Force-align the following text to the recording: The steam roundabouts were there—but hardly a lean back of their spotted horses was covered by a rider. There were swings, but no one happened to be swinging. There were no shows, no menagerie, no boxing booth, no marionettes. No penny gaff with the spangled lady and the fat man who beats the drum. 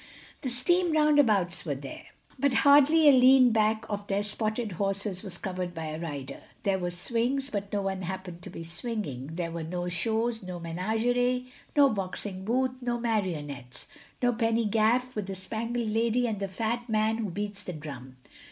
The 0.41 0.49
steam 0.49 0.93
roundabouts 0.93 1.63
were 1.63 1.75
there—but 1.75 2.53
hardly 2.65 3.07
a 3.07 3.11
lean 3.11 3.51
back 3.51 3.85
of 3.87 4.07
their 4.07 4.23
spotted 4.23 4.71
horses 4.71 5.21
was 5.21 5.37
covered 5.37 5.75
by 5.75 5.89
a 5.89 5.99
rider. 5.99 6.39
There 6.63 6.79
were 6.79 6.89
swings, 6.89 7.51
but 7.51 7.71
no 7.71 7.83
one 7.83 8.01
happened 8.01 8.41
to 8.41 8.49
be 8.49 8.63
swinging. 8.63 9.35
There 9.35 9.51
were 9.51 9.61
no 9.61 9.89
shows, 9.89 10.41
no 10.41 10.59
menagerie, 10.59 11.49
no 11.77 11.87
boxing 11.91 12.43
booth, 12.45 12.71
no 12.81 12.99
marionettes. 12.99 13.85
No 14.23 14.33
penny 14.33 14.65
gaff 14.65 15.15
with 15.15 15.27
the 15.27 15.35
spangled 15.35 15.89
lady 15.89 16.25
and 16.25 16.39
the 16.39 16.47
fat 16.47 16.89
man 16.89 17.17
who 17.19 17.29
beats 17.29 17.61
the 17.61 17.73
drum. 17.73 18.17